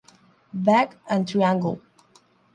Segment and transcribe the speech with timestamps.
[0.65, 1.79] Back y Triangle.